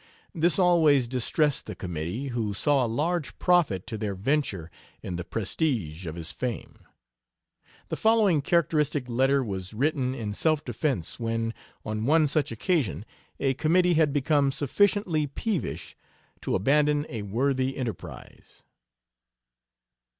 This 0.33 0.57
always 0.57 1.07
distressed 1.07 1.67
the 1.67 1.75
committee, 1.75 2.29
who 2.29 2.55
saw 2.55 2.83
a 2.83 2.87
large 2.89 3.37
profit 3.37 3.85
to 3.85 3.99
their 3.99 4.15
venture 4.15 4.71
in 5.03 5.15
the 5.15 5.23
prestige 5.23 6.07
of 6.07 6.15
his 6.15 6.31
fame. 6.31 6.79
The 7.89 7.95
following 7.95 8.41
characteristic 8.41 9.07
letter 9.07 9.43
was 9.43 9.75
written 9.75 10.15
in 10.15 10.33
self 10.33 10.65
defense 10.65 11.19
when, 11.19 11.53
on 11.85 12.07
one 12.07 12.25
such 12.25 12.51
occasion, 12.51 13.05
a 13.39 13.53
committee 13.53 13.93
had 13.93 14.11
become 14.11 14.51
sufficiently 14.51 15.27
peevish 15.27 15.95
to 16.41 16.55
abandon 16.55 17.05
a 17.07 17.21
worthy 17.21 17.77
enterprise. 17.77 18.63